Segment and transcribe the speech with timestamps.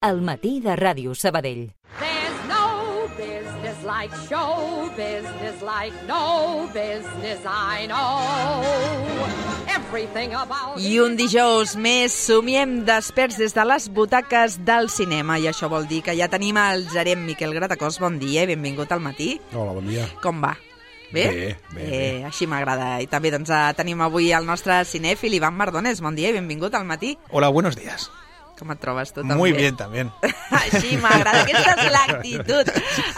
[0.00, 1.72] El matí de Ràdio Sabadell.
[1.98, 9.26] There's no business like show business, like no business I know.
[9.66, 15.48] Everything about I un dijous més somiem desperts des de les butaques del cinema i
[15.50, 17.98] això vol dir que ja tenim el gerent Miquel Gratacós.
[17.98, 19.40] Bon dia i benvingut al matí.
[19.50, 20.06] Hola, bon dia.
[20.22, 20.54] Com va?
[21.10, 21.26] Bé?
[21.26, 22.00] Bé, bé, bé.
[22.30, 23.00] Així m'agrada.
[23.02, 25.98] I també doncs, eh, tenim avui el nostre cinèfil Ivan Mardones.
[26.06, 27.16] Bon dia i benvingut al matí.
[27.32, 28.12] Hola, buenos días.
[28.58, 29.36] Com et trobes tu també?
[29.38, 30.10] Muy bien también.
[30.62, 31.44] Així m'agrada.
[31.44, 32.72] Aquesta és l'actitud.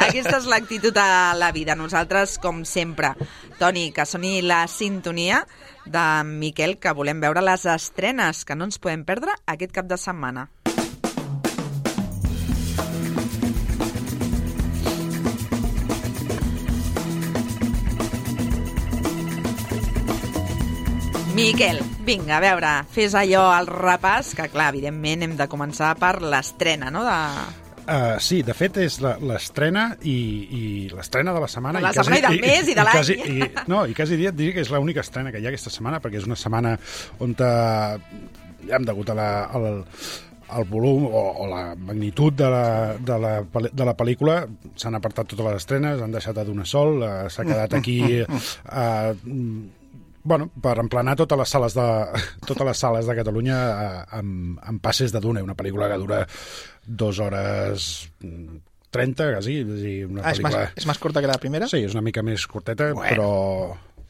[0.07, 1.77] Aquesta és l'actitud a la vida.
[1.79, 3.15] Nosaltres, com sempre,
[3.59, 5.45] Toni, que soni la sintonia
[5.87, 9.99] de Miquel, que volem veure les estrenes que no ens podem perdre aquest cap de
[10.01, 10.51] setmana.
[21.41, 26.19] Miquel, vinga, a veure, fes allò al repàs, que clar, evidentment hem de començar per
[26.23, 27.19] l'estrena, no?, de,
[27.91, 30.13] Uh, sí, de fet, és la- l'estrena i,
[30.55, 30.61] i
[30.93, 31.81] l'estrena de la setmana.
[31.81, 32.93] De la setmana i del mes i de l'any.
[33.01, 35.73] quasi- I, no, i quasi diria, diria que és l'única estrena que hi ha aquesta
[35.75, 36.77] setmana, perquè és una setmana
[37.25, 37.49] on te,
[38.69, 39.67] ja hem degut a la, al,
[40.61, 42.65] el volum o, o la magnitud de la,
[43.01, 43.33] de la,
[43.73, 44.37] de la pel·lícula
[44.77, 49.15] s'han apartat totes les estrenes, han deixat a d'una sol, uh, s'ha quedat aquí uh,
[50.23, 51.87] bueno, per emplenar totes les sales de,
[52.49, 56.25] totes les sales de Catalunya eh, amb, amb passes de Duna, una pel·lícula que dura
[56.87, 57.87] dues hores
[58.21, 58.57] mm,
[58.91, 59.59] 30, quasi.
[59.63, 60.65] És, dir, una Ah, más, pel·lícula...
[60.77, 61.69] es más corta que la primera.
[61.71, 63.07] Sí, és una mica més curteta, Bueno.
[63.11, 63.31] però,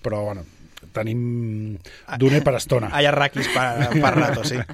[0.02, 0.46] però bueno,
[0.94, 1.76] tenim
[2.18, 2.88] Dune per estona.
[2.96, 4.56] Hay arraquis para, para rato, sí.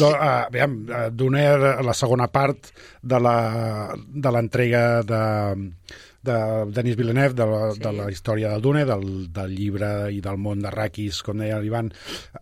[0.00, 1.42] Do, uh, aviam, uh, Dune
[1.86, 5.20] la segona part de la- de l'entrega de,
[6.26, 6.36] de
[6.74, 7.82] Denis Villeneuve, de la, sí.
[7.82, 11.90] de la història del Dune, del, del llibre i del món d'Arrakis, com deia l'Ivan,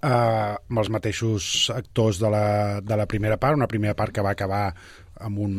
[0.01, 2.47] uh, amb els mateixos actors de la,
[2.85, 4.65] de la primera part, una primera part que va acabar
[5.21, 5.57] amb un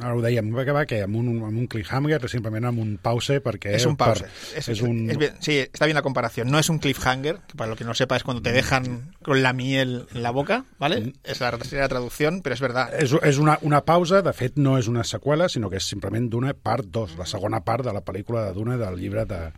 [0.00, 3.38] ara ho dèiem, va acabar que amb un, amb un cliffhanger, simplement amb un pause
[3.40, 3.74] perquè...
[3.76, 4.24] Es un pause.
[4.26, 5.10] Per, Es, és un...
[5.10, 6.50] es bien- sí, está bien la comparación.
[6.50, 9.42] No es un cliffhanger, que para lo que no sepa es cuando te dejan con
[9.42, 11.12] la miel en la boca, ¿vale?
[11.24, 12.90] Es la, la traducción, pero es verdad.
[12.98, 16.28] És, és una, una pausa, de fet no és una seqüela, sinó que és simplement
[16.30, 19.52] Duna part 2, la segona part de la pel·lícula de Duna del llibre de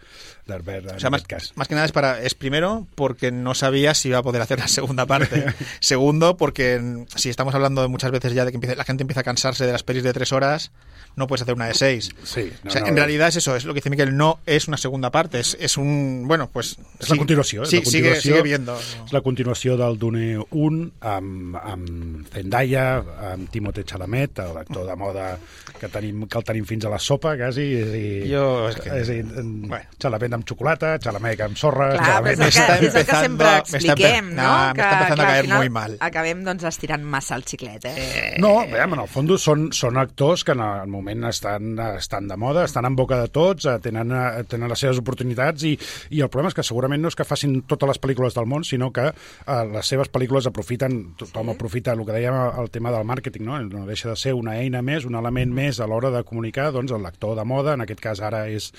[0.46, 1.52] d'Herbert, O sea, en más, cas.
[1.56, 4.58] más que nada es para es primero porque no sabía si iba a poder hacer
[4.58, 5.44] la segunda parte.
[5.80, 9.02] Segundo porque mm, si estamos hablando de muchas veces ya de que empieza- la gente
[9.02, 10.70] empieza a cansarse de las pelis de tres horas,
[11.16, 12.10] no puedes hacer una de seis.
[12.22, 12.98] Sí, no, o sea, no, en no.
[13.00, 15.76] realidad es eso, es lo que dice Miguel, no es una segunda parte, es, es
[15.76, 17.62] un bueno pues És la sí- continuació.
[17.64, 18.76] és sí, la continuació, sigue, sigue viendo.
[18.78, 23.02] És la continuació del Dune 1 amb, amb Zendaya,
[23.32, 25.38] amb Timothée Chalamet, l'actor de moda
[25.80, 27.66] que, tenim, que el tenim fins a la sopa, quasi.
[27.80, 29.84] És dir, Jo, és que- és Bueno.
[29.98, 31.90] Chalamet amb xocolata, Chalamet amb sorra...
[31.96, 32.38] Clar, Chalamet...
[32.38, 34.42] però és el, que, és el que empezando- sempre expliquem, no?
[34.42, 35.96] no, que, m'està empezando a que al caer final muy mal.
[36.00, 38.34] Acabem doncs, estirant massa el xiclet, eh?
[38.38, 42.36] No, bé, en el fons són, són actors que en el moment estan, estan de
[42.36, 45.74] moda, estan en boca de tots, eh, tenen, eh, tenen les seves oportunitats i,
[46.10, 48.64] i el problema és que segurament no és que facin totes les pel·lícules del món,
[48.66, 53.06] sinó que eh, les seves pel·lícules aprofiten, tothom aprofita el que dèiem el tema del
[53.08, 53.60] màrqueting, no?
[53.68, 56.94] no deixa de ser una eina més, un element més a l'hora de comunicar doncs,
[56.98, 58.70] l'actor de moda, en aquest cas ara és,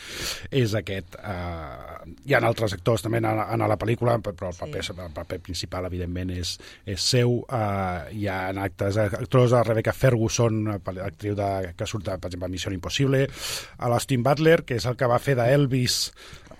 [0.51, 1.17] és aquest.
[1.19, 5.39] Eh, hi ha altres actors també en, en la pel·lícula, però el paper, el paper
[5.45, 6.55] principal, evidentment, és,
[6.89, 7.39] és seu.
[7.45, 10.63] Eh, hi ha actes, actors de Rebecca Ferguson,
[11.27, 13.27] una pel- actriu de, que surt, per exemple, a Missió Impossible,
[13.77, 16.11] a l'Austin Butler, que és el que va fer d'Elvis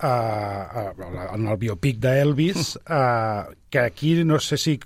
[0.02, 0.90] eh,
[1.34, 4.78] en el biopic d'Elvis, eh, que aquí no sé si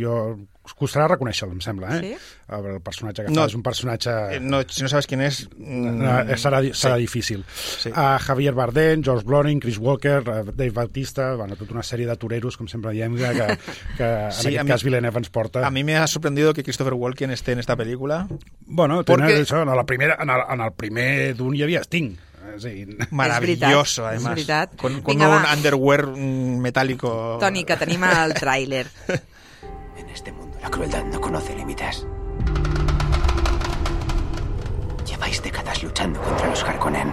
[0.00, 0.38] jo
[0.78, 2.00] costarà reconèixer-lo, em sembla, eh?
[2.00, 2.16] Sí?
[2.50, 3.42] El personatge que No.
[3.42, 4.10] fa és un personatge...
[4.36, 7.00] Eh, no, si no sabes quién es, mm, Eh, serà, serà sí.
[7.06, 7.44] difícil.
[7.54, 7.90] Sí.
[7.90, 12.16] Uh, Javier Bardem, George Brolin, Chris Walker, uh, Dave Bautista, bueno, tota una sèrie de
[12.16, 13.58] toreros, com sempre diem, que, que,
[13.96, 15.66] que en Sí, aquest a mi- cas Villeneuve ens porta.
[15.66, 18.26] A mí me ha sorprendido que Christopher Walken esté en esta película.
[18.66, 21.82] Bueno, tenen, Porque- això, en, la primera, en, el, en el primer d'un hi havia
[21.84, 22.16] Sting.
[22.56, 24.34] És dir, Maravilloso, és además.
[24.34, 24.74] veritat.
[24.76, 25.54] Con, con Vinga, un va.
[25.54, 27.36] underwear mm, metálico.
[27.38, 28.86] Toni, que tenim el tràiler.
[30.00, 32.06] En este mundo la crueldad no conoce límites.
[35.06, 37.12] Lleváis décadas luchando contra los Harkonnen.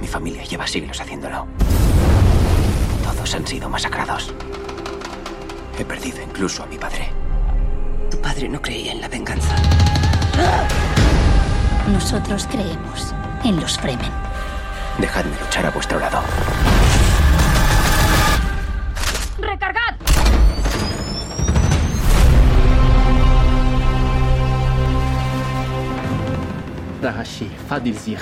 [0.00, 1.46] Mi familia lleva siglos haciéndolo.
[3.04, 4.32] Todos han sido masacrados.
[5.78, 7.08] He perdido incluso a mi padre.
[8.10, 9.54] Tu padre no creía en la venganza.
[11.92, 14.10] Nosotros creemos en los Fremen.
[14.98, 16.20] Dejadme luchar a vuestro lado.
[27.00, 28.18] de Hashi, Fadizir.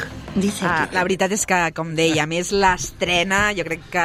[0.62, 4.04] Ah, la veritat és que, com deia, més l'estrena, jo crec que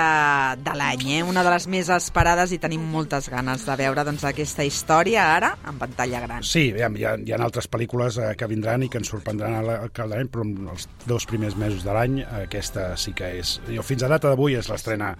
[0.65, 1.21] de l'any, eh?
[1.27, 5.51] una de les més esperades i tenim moltes ganes de veure doncs, aquesta història ara
[5.69, 6.45] en pantalla gran.
[6.47, 9.91] Sí, hi ha, hi ha altres pel·lícules eh, que vindran i que ens sorprendran al
[9.93, 13.59] cap d'any, però els dos primers mesos de l'any aquesta sí que és.
[13.69, 15.11] Jo, fins a data d'avui és l'estrena,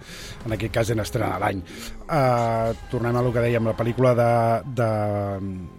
[0.42, 1.62] en aquest cas en estrena de l'any.
[2.08, 4.32] Eh, tornem a el que dèiem, la pel·lícula de,
[4.82, 4.90] de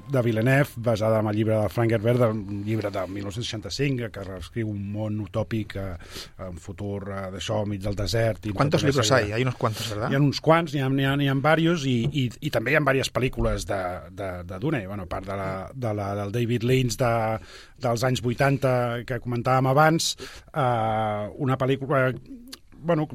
[0.07, 4.69] de Villeneuve, basada en el llibre de Frank Herbert, un llibre de 1965, que reescriu
[4.69, 5.95] un món utòpic, eh,
[6.49, 8.45] un futur eh, d'això, mig del desert...
[8.45, 9.27] I ¿Cuántos una libros sèrie hay?
[9.29, 10.11] de- Hay unos cuantos, ¿verdad?
[10.11, 12.71] hi ha uns quants, n'hi ha, n'hi ha, n'hi ha diversos i, i, i també
[12.73, 13.81] hi ha diverses pel·lícules de,
[14.11, 17.11] de, de Dune, bueno, a part de la, de la, del David Lynch de,
[17.81, 20.13] dels anys 80 que comentàvem abans,
[20.53, 22.11] eh, una pel·lícula
[22.85, 23.07] bueno,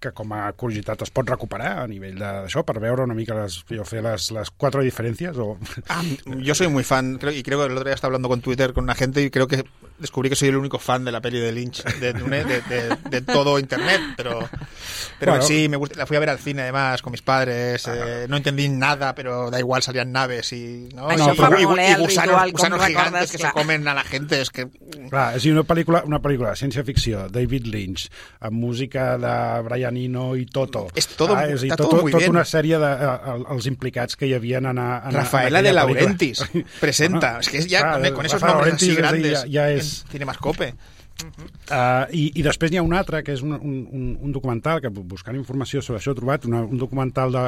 [0.00, 3.34] que com a curiositat es pot recuperar a nivell de- d'això per veure una mica
[3.38, 5.56] les, jo fer les, les quatre diferències o...
[5.88, 6.02] Ah,
[6.38, 8.72] yo soy muy fan, creo, y creo que el otro día estaba hablando con Twitter
[8.72, 9.64] con una gente y creo que
[9.98, 13.20] descubrí que soy el único fan de la peli de Lynch, de, de, de- de
[13.22, 14.46] todo Internet, pero,
[15.18, 15.46] pero Bueno.
[15.46, 18.36] sí, me gusta, la fui a ver al cine además con mis padres, eh, no
[18.36, 21.08] entendí nada, pero da igual, salían naves y, ¿no?
[21.08, 21.32] Això
[21.98, 23.52] gusanos, gusanos gigantes que clar.
[23.52, 24.68] se comen a la gente, es que...
[25.08, 28.08] Clar, és una pel·lícula, una pel·lícula de ciència-ficció, David Lynch,
[28.40, 30.86] amb música de Brian Eno i Toto.
[30.94, 32.30] És todo- és a dir, està tot, tota bien.
[32.30, 35.72] una sèrie de eh, els implicats que hi havia en, en, en Rafaela en de.
[35.72, 36.44] Laurentiis
[36.80, 39.70] presenta, Bueno, es que ya clar, con, esos nombres és a dir, grandes Ja, ja
[39.72, 40.04] és...
[40.10, 40.74] Cinemascope.
[41.72, 43.78] Uh, i, I després n'hi ha un altre, que és un, un,
[44.20, 47.44] un, documental, que buscant informació sobre això he trobat, una, un documental de,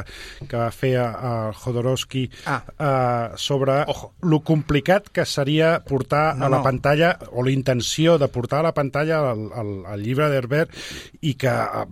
[0.49, 1.11] que va fer a,
[1.53, 2.63] Jodorowsky Ah.
[2.65, 4.15] uh, sobre Ojo.
[4.23, 6.63] lo complicat que seria portar No, a la no.
[6.65, 10.73] pantalla, o la intenció de portar a la pantalla el, el, el llibre d'Herbert
[11.21, 11.85] i que uh,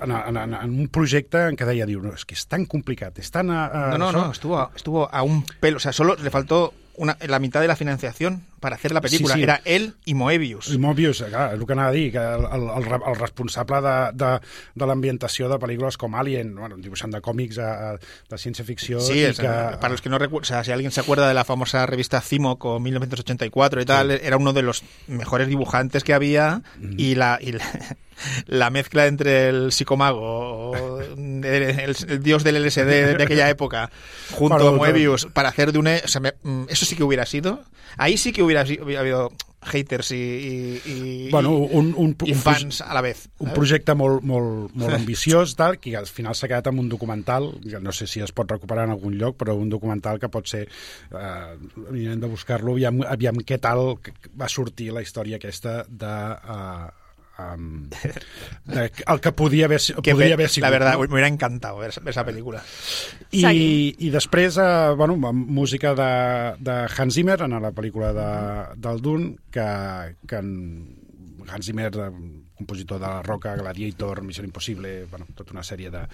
[0.00, 2.66] en, en, en, en un projecte en què deia, diu, no, és que és tan
[2.66, 3.50] complicat, és tan...
[3.50, 5.76] Uh, No, no, no, estuvo, a- estuvo a un pelo.
[5.78, 9.34] O sea, solo le faltó una, la mitad de la financiación para hacer la película.
[9.34, 9.42] Sí, sí.
[9.44, 10.68] Era él y Moebius.
[10.72, 13.16] I Mobius, clar, és el que anava a dir, que el, el, el, re- el
[13.20, 14.30] responsable de, de,
[14.74, 19.00] de l'ambientació de pel·lícules com Alien, bueno, un dibuixant de còmics a, a, de ciència-ficció...
[19.00, 21.28] Sí, i es- que, para los que no recuerdan, o sea, si alguien se acuerda
[21.28, 26.14] de la famosa revista Cimoco 1984 y tal, era uno de los mejores dibujantes que
[26.14, 26.62] había
[26.96, 27.64] y la, y la,
[28.46, 33.90] la mezcla entre el psicomago, el, el- el dios del LSD de aquella época,
[34.32, 34.72] junto a.
[34.72, 35.86] Moebius, para hacer de un...
[35.88, 37.62] o sea, me- mm, eso sí que hubiera sido...
[37.98, 38.62] Ahí sí que hubiera,
[39.00, 39.32] habido
[39.66, 43.28] haters y, y, y- bueno, un, un, y un, fans a la vez.
[43.38, 43.54] un ¿sabes?
[43.58, 47.80] projecte molt, molt, molt ambiciós, tal, que al final s'ha quedat amb un documental, que
[47.82, 50.66] no sé si es pot recuperar en algun lloc, però un documental que pot ser...
[51.10, 51.56] Eh,
[51.90, 53.96] hem de buscar-lo, aviam, aviam què tal
[54.38, 56.14] va sortir la història aquesta de...
[56.36, 57.02] Eh,
[57.38, 57.88] um,
[58.64, 60.64] de, el que podia haver, Que podria me- haver sigut.
[60.64, 61.18] la verdad, no?
[61.18, 62.62] encantado ver, ver esa película.
[63.30, 63.94] I, Seguim.
[63.98, 69.36] i després, eh, bueno, música de, de Hans Zimmer en la pel·lícula de, del Dune,
[69.50, 70.96] que, que en
[71.48, 72.10] Hans Zimmer, eh,
[72.56, 76.06] compositor de La Roca, Gladiator, Missió Impossible, bueno, tota una sèrie de,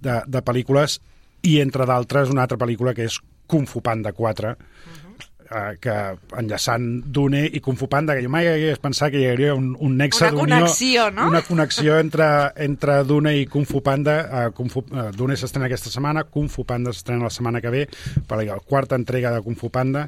[0.00, 1.00] de, de pel·lícules,
[1.42, 3.16] i entre d'altres una altra pel·lícula que és
[3.50, 4.54] Kung Fu Panda 4,
[5.50, 5.94] eh, que
[6.38, 9.72] enllaçant Dune i Kung Fu Panda, que jo mai hagués pensat que hi hauria un,
[9.78, 10.60] un nexe Una d'unió...
[10.60, 11.28] connexió, no?
[11.28, 12.28] Una connexió entre,
[12.62, 14.16] entre Dune i Kung Fu Panda.
[14.30, 17.74] Uh, Kung Fu, uh, Dune s'estrena aquesta setmana, Kung Fu Panda s'estrena la setmana que
[17.74, 17.86] ve,
[18.26, 20.06] per la quarta entrega de Kung Fu Panda.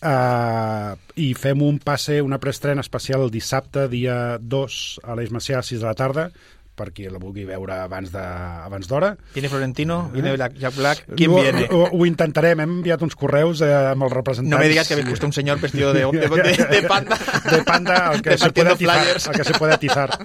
[0.00, 5.60] Uh, I fem un passe, una preestrena especial el dissabte, dia 2, a l'Eix Macià,
[5.60, 6.30] a 6 de la tarda,
[6.78, 9.10] per qui la vulgui veure abans de- abans d'hora.
[9.34, 11.04] Viene Florentino, viene Black- Jack Black.
[11.16, 11.66] ¿Quién ho, viene?
[11.74, 14.54] Ho, ho intentarem, hem enviat uns correus eh, amb els representants.
[14.54, 17.18] No me digas que habéis puesto un señor vestido de, de, de- de panda.
[17.50, 19.06] De panda, el que se puede atizar.
[19.26, 20.18] El que se puede atizar.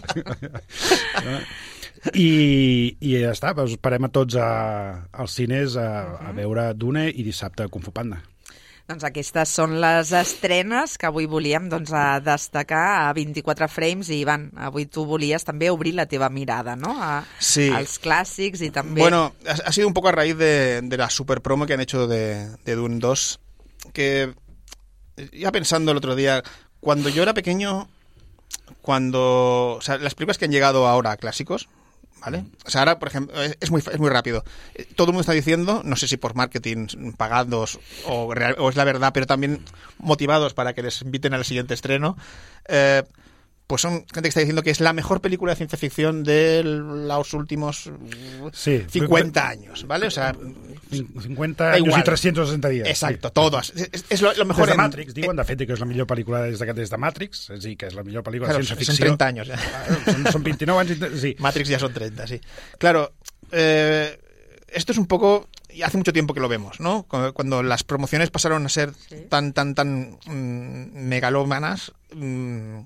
[2.13, 5.87] I, I ja està, esperem a tots a, als cines a,
[6.27, 8.17] a veure Dune i dissabte Kung Fu Panda.
[8.83, 14.17] Doncs aquestes són les estrenes que avui volíem doncs, a destacar a 24 frames i
[14.19, 16.91] Ivan, avui tu volies també obrir la teva mirada no?
[16.99, 17.69] a, Sí.
[17.71, 18.99] als clàssics i també...
[18.99, 21.81] Bueno, ha, ha sido un poco a raíz de, de la super promo que han
[21.81, 23.39] hecho de, de Dune 2,
[23.93, 24.33] que
[25.31, 26.43] ya pensando el otro día,
[26.81, 27.87] cuando yo era pequeño,
[28.81, 29.75] cuando...
[29.77, 31.69] O sea, las películas que han llegado ahora, clásicos,
[32.23, 32.45] ¿vale?
[32.65, 34.43] O sea, ahora, por ejemplo, es, es muy, es muy rápido.
[34.75, 36.87] Eh, Todo el mundo está diciendo, no sé si por marketing
[37.17, 39.63] pagados o, real- o es la verdad, pero también
[39.99, 42.17] motivados para que les inviten al siguiente estreno,
[42.67, 43.03] eh,
[43.67, 46.61] pues son gente que está diciendo que es la mejor película de ciencia ficción de
[46.63, 48.83] los últimos uh, Sí.
[48.89, 50.07] 50 años, ¿vale?
[50.07, 50.35] O sea,
[50.91, 52.01] 50 Da anys igual.
[52.01, 52.87] i 360 dies.
[52.87, 53.33] exacto, Sí.
[53.33, 53.73] todos.
[53.75, 56.59] Es, es lo, mejor de en- Matrix, de fet, que és la millor pel·lícula des
[56.59, 59.05] de, des de Matrix, a dir, que és la millor pel·lícula Claro, de son ciència-ficció.
[59.17, 59.47] 30 años
[60.31, 61.35] són 29 anys, i- sí.
[61.39, 62.39] Matrix ya son 30, sí.
[62.77, 63.13] Claro,
[63.51, 64.19] eh,
[64.67, 65.47] esto es un poco...
[65.73, 67.03] y hace mucho tiempo que lo vemos, ¿no?
[67.03, 68.91] Cu- Cuando las promociones pasaron a ser
[69.29, 72.79] tan, tan, tan mm, megalómanas, mm,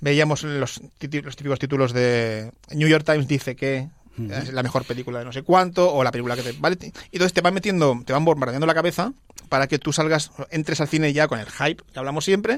[0.00, 3.88] veíamos los, típicos títulos de New York Times dice que
[4.32, 6.52] es la mejor película de no sé cuánto, o la película que te...
[6.52, 6.76] ¿vale?
[6.80, 9.12] Y entonces te van metiendo, te van bombardeando la cabeza
[9.48, 12.54] para que tú salgas, entres al cine ya con el hype que hablamos siempre,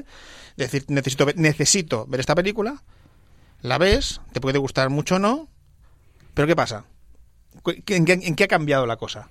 [0.57, 2.81] de decir, necesito ver, necesito ver esta película,
[3.61, 5.49] la ves, te puede gustar mucho o no,
[6.33, 6.85] pero ¿qué pasa?
[7.61, 9.29] ¿Cu- ¿En qué, en qué ha cambiado la cosa?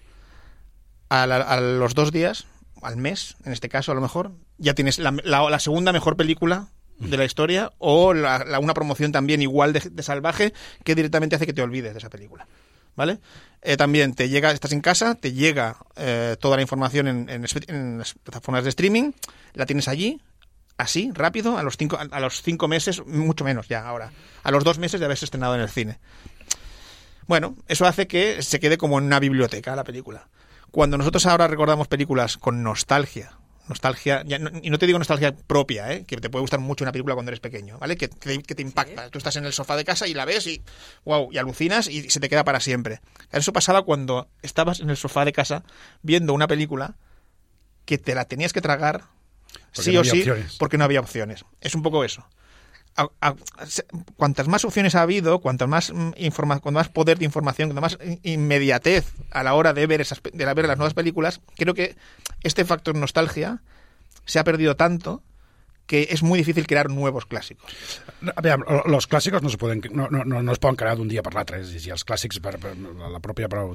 [1.08, 2.46] A, la- a los dos días,
[2.80, 6.16] al mes, en este caso a lo mejor, ya tienes la, la- la segunda mejor
[6.16, 6.68] película
[7.00, 10.52] de la historia o la- una promoción también igual de, salvaje
[10.84, 12.46] que directamente hace que te olvides de esa película.
[12.96, 13.18] ¿Vale?
[13.62, 17.98] Eh, también te llega, estás en casa, te llega eh, toda la información en, en
[17.98, 19.12] las plataformas de streaming,
[19.54, 20.20] la tienes allí,
[20.76, 24.64] así, rápido, a los cinco, a los cinco meses, mucho menos ya ahora, a los
[24.64, 25.98] dos meses de haberse estrenado en el cine.
[27.26, 30.28] Bueno, eso hace que se quede como en una biblioteca la película.
[30.70, 33.32] Cuando nosotros ahora recordamos películas con nostalgia,
[33.70, 36.04] nostalgia, ya no- y no te digo nostalgia propia, ¿eh?
[36.04, 37.96] que te puede gustar mucho una película cuando eres pequeño, ¿vale?
[37.96, 39.08] Que, te- que te impacta.
[39.08, 40.62] Tú estás en el sofá de casa y la ves y,
[41.06, 43.00] wow, y alucinas y se te queda para siempre.
[43.32, 45.64] Eso pasaba cuando estabas en el sofá de casa
[46.02, 46.96] viendo una película
[47.86, 49.04] que te la tenías que tragar
[49.74, 50.56] Porque sí no o sí opciones.
[50.58, 51.44] porque no había opciones.
[51.60, 52.28] Es un poco eso.
[53.20, 53.34] A-
[54.16, 57.80] cuantas más opciones ha habido, cuanto más mm, informa, cuanto más poder de información, cuanto
[57.80, 61.74] más in- inmediatez a la hora de ver esas de ver las nuevas películas, creo
[61.74, 61.96] que
[62.42, 63.62] este factor nostalgia
[64.24, 65.22] se ha perdido tanto
[65.86, 67.68] que es muy difícil crear nuevos clásicos.
[68.86, 70.40] Los clàssics no, se poden, no, no, no,
[70.76, 71.58] crear d'un dia per l'altre.
[71.58, 71.80] És a dir,
[73.10, 73.74] la pròpia paraula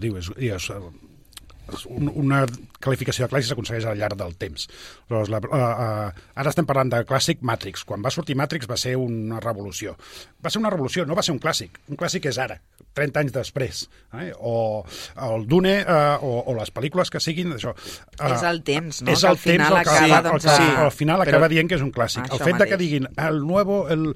[1.89, 2.43] una
[2.83, 4.67] qualificació de clàssic s'aconsegueix al llarg del temps.
[5.09, 7.83] Aleshores, la, uh, uh, ara estem parlant de clàssic Matrix.
[7.87, 9.95] Quan va sortir Matrix va ser una revolució.
[10.43, 11.79] Va ser una revolució, no va ser un clàssic.
[11.89, 12.59] Un clàssic és ara,
[12.95, 13.81] 30 anys després.
[14.21, 14.29] Eh?
[14.39, 14.83] O
[15.27, 17.73] el Dune, uh, o, o les pel·lícules que siguin, això.
[18.19, 19.11] Uh, És el temps, no?
[19.11, 21.19] És Que el al final temps el que, acaba, el, doncs, que, a- al final
[21.23, 22.27] Però- acaba dient que és un clàssic.
[22.29, 24.07] Això el fet de que diguin el nuevo, el,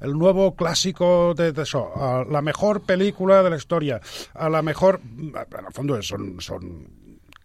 [0.00, 4.00] el nuevo clásico de, de això, eh, la mejor película de la historia,
[4.34, 5.00] a la mejor...
[5.28, 6.64] En el fons són, són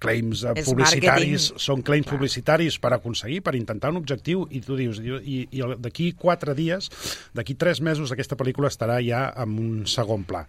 [0.04, 1.66] claims eh, És publicitaris, marketing.
[1.66, 6.12] són claims publicitaris per aconseguir, per intentar un objectiu, i tu dius, i, i, d'aquí
[6.20, 6.90] quatre dies,
[7.36, 10.44] d'aquí tres mesos, aquesta pel·lícula estarà ja en un segon pla.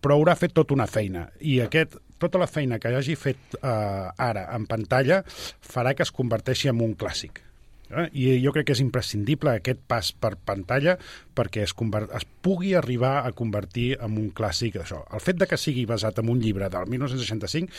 [0.00, 4.28] Però haurà fet tota una feina, i aquest, tota la feina que hagi fet eh,
[4.28, 7.42] ara en pantalla farà que es converteixi en un clàssic.
[7.90, 8.06] Eh?
[8.16, 10.96] I jo crec que és imprescindible aquest pas per pantalla
[11.34, 12.04] perquè es, conver...
[12.16, 15.00] es pugui arribar a convertir en un clàssic d'això.
[15.12, 17.72] El fet de que sigui basat en un llibre del 1965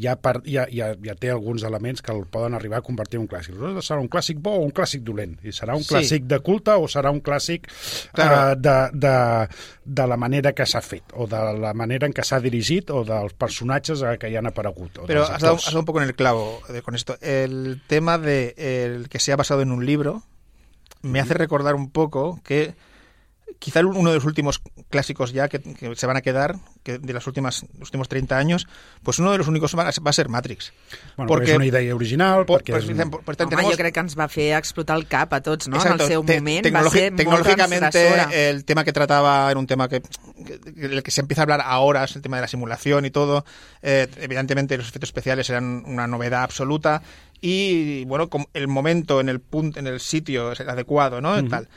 [0.00, 3.26] ja, per, ja, ja, ja té alguns elements que el poden arribar a convertir en
[3.26, 3.54] un clàssic.
[3.56, 5.36] Aleshores, serà un clàssic bo o un clàssic dolent?
[5.44, 5.94] I serà un Sí.
[5.94, 7.66] clàssic de culte o serà un clàssic
[8.12, 8.52] Claro.
[8.52, 8.76] eh, de,
[9.06, 9.14] de,
[9.84, 13.02] de la manera que s'ha fet o de la manera en què s'ha dirigit o
[13.04, 14.98] dels personatges que hi han aparegut.
[15.02, 17.16] O dels has dado, has dado un poco en el clavo eh, con esto.
[17.20, 20.22] El tema de el que sea basado en un libro
[21.02, 22.74] me hace recordar un poco que
[23.58, 26.98] quizá el- uno de los últimos clásicos ya que, que se van a quedar, que
[26.98, 28.66] de las últimas, los últimos 30 años,
[29.04, 30.72] pues uno de los únicos va a va a ser Matrix.
[31.16, 33.76] Bueno, porque- perquè és una idea original, Por- perquè dicen, por- por- Home, tenemos- jo
[33.78, 35.76] crec que ens va fer explotar el cap a tots, no?
[35.76, 36.66] Exacto, en el seu te- moment.
[36.66, 41.02] Tecnologi- va ser molt tecnológicamente el tema que trataba era un tema que, que, del
[41.02, 43.44] que se empieza a hablar ahora es el tema de la simulación y todo.
[43.82, 47.00] Eh, evidentemente los efectos especiales eran una novedad absoluta
[47.40, 51.44] y bueno como el momento en el punto en el sitio es el adecuado no
[51.48, 51.68] tal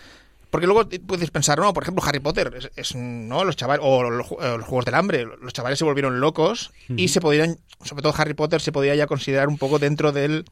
[0.49, 4.09] porque luego puedes pensar, no, por ejemplo, Harry Potter, es, es, no, los chavales, o
[4.09, 8.01] los, eh, los Juegos del Hambre, los chavales se volvieron locos y se podrían, sobre
[8.01, 10.45] todo Harry Potter, se podía ya considerar un poco dentro del,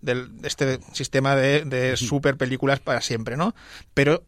[0.00, 3.54] del de este sistema de, de super películas para siempre, ¿no?
[3.94, 4.24] Pero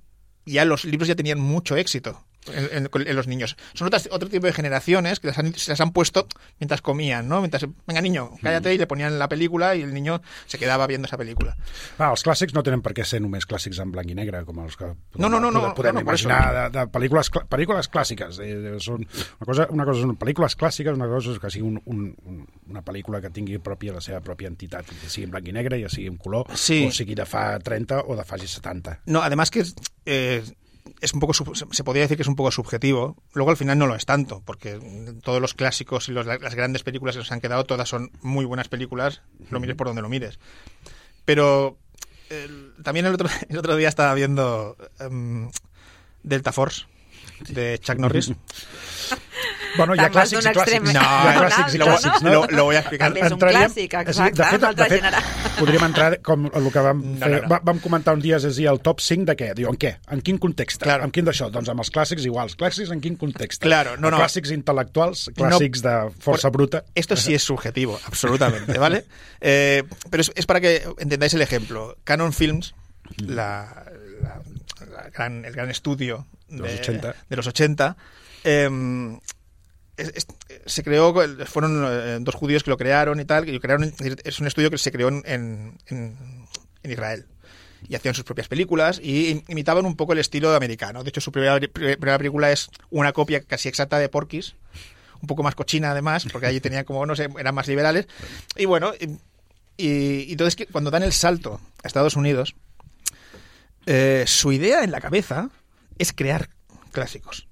[0.46, 3.56] ya los libros ya tenían mucho éxito en, en- en los niños.
[3.74, 6.26] Son otras, otro tipo de generaciones que las han- se las han puesto
[6.60, 7.40] mientras comían, ¿no?
[7.40, 11.06] Mientras, venga niño, cállate, y le ponían la película y el niño se quedaba viendo
[11.06, 11.56] esa película.
[11.98, 14.58] Ah, els clàssics no tenen per què ser només clàssics en blanc i negre, com
[14.64, 14.86] els que
[15.16, 18.38] No, no, no, no, podem no, no, imaginar de, de pel·lícules, pel·lícules clàssiques.
[18.44, 21.80] Eh, són una, cosa, una cosa són pel·lícules clàssiques, una cosa és que sigui un,
[21.86, 25.48] un, un, una pel·lícula que tingui pròpia la seva pròpia entitat, que sigui en blanc
[25.48, 26.84] i negre, ja sigui en color, Sí.
[26.86, 29.00] o sigui de fa 30 o de fa 70.
[29.06, 29.64] No, además que
[30.06, 30.42] eh,
[31.00, 33.16] es un poco se podría decir que es un poco subjetivo.
[33.34, 34.78] Luego al final no lo es tanto, porque
[35.22, 38.44] todos los clásicos y los- las grandes películas que nos han quedado todas son muy
[38.44, 40.38] buenas películas, lo mires por donde lo mires.
[41.24, 41.78] Pero
[42.82, 45.50] también el otro, el otro día estaba viendo em,
[46.22, 46.86] Delta Force
[47.48, 48.32] de Chuck Norris.
[49.76, 50.60] Bueno, hi ha clàssics i clàssics.
[50.62, 52.30] extrem hi ha clàssics i clàssics, no?
[52.30, 52.34] no?
[52.42, 53.08] Lo- lo voy a explicar.
[53.08, 57.00] També és un clàssic, exacte, de fet, de fet, podríem entrar com el que vam,
[57.04, 57.48] No, fer, no, no.
[57.48, 59.52] va- vam comentar un dia, és a dir, el top 5 de què?
[59.54, 59.96] Diu, en què?
[60.14, 60.80] En quin context?
[60.82, 61.04] Claro.
[61.04, 61.50] En quin d'això?
[61.50, 62.56] Doncs amb els clàssics iguals.
[62.56, 63.62] Clàssics en quin context?
[63.62, 64.18] Claro, no, no.
[64.18, 66.84] Clàssics intel·lectuals, clàssics de força Por- bruta.
[66.94, 69.04] Esto sí es subjetivo, absolutamente, ¿vale?
[69.46, 71.96] Eh, pero es, es para que entendáis el ejemplo.
[72.04, 72.74] Canon Films,
[73.18, 73.84] la,
[74.22, 74.40] la-
[74.90, 77.14] la gran- el gran estudio De los 80.
[77.28, 77.96] de los 80,
[78.44, 78.70] eh,
[80.66, 81.14] se creó,
[81.46, 83.92] fueron eh, dos judíos que lo crearon y tal, que crearon,
[84.24, 86.44] es un estudio que se creó en, en- en-
[86.90, 87.26] Israel.
[87.88, 91.02] Y hacían sus propias películas y im- imitaban un poco el estilo americano.
[91.04, 94.54] De hecho, su primera, primera película es una copia casi exacta de Porky's,
[95.20, 98.06] un poco más cochina además, porque allí tenían como, no sé, eran más liberales.
[98.56, 99.18] Y bueno, y,
[99.82, 102.54] y- entonces cuando dan el salto a Estados Unidos,
[103.86, 105.50] eh, su idea en la cabeza
[105.98, 106.48] es crear
[106.92, 107.46] clásicos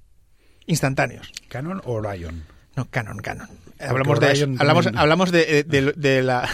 [0.66, 1.33] instantáneos.
[1.49, 2.45] ¿Canon o Orion?
[2.76, 3.49] No, canon, canon.
[3.78, 6.49] Hablamos de Hablamos, hablamos de, de- de la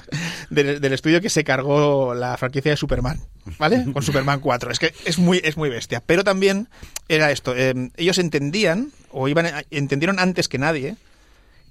[0.50, 3.20] del, del estudio que se cargó la franquicia de Superman,
[3.58, 3.84] ¿vale?
[3.92, 4.70] Con Superman 4.
[4.70, 6.02] Es que es muy, es muy bestia.
[6.04, 6.68] Pero también
[7.08, 7.54] era esto.
[7.56, 10.96] eh, ellos entendían, o iban entendieron antes que nadie,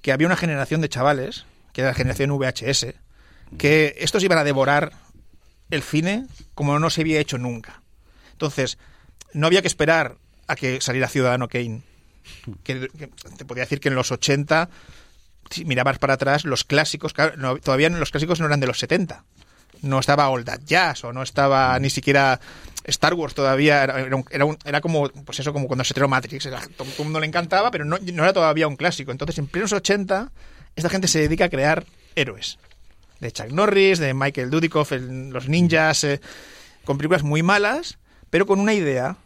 [0.02, 2.86] que había una generación de chavales, que era la generación VHS,
[3.58, 4.92] que estos iban a devorar
[5.70, 7.82] el cine como no se había hecho nunca.
[8.32, 8.78] Entonces,
[9.32, 11.82] no había que esperar a que saliera Ciudadano Kane.
[12.62, 12.88] Que,
[13.36, 14.68] te podría decir que en los 80,
[15.50, 18.78] si mirabas para atrás, los clásicos, claro, no- todavía los clásicos no eran de los
[18.78, 19.24] 70.
[19.82, 22.40] No estaba All That Jazz o no estaba ni siquiera
[22.84, 23.82] Star Wars todavía.
[23.84, 26.46] Era, era un- era como, pues eso, como cuando se estrenó Matrix.
[26.46, 29.10] Era- todo el mundo le encantaba, pero no, no era todavía un clásico.
[29.12, 30.32] Entonces, en plenos 80,
[30.76, 31.84] esta gente se dedica a crear
[32.14, 32.58] héroes.
[33.20, 36.20] De Chuck Norris, de Michael Dudikoff, el- los ninjas, eh,
[36.84, 37.98] con películas muy malas,
[38.30, 39.16] pero con una idea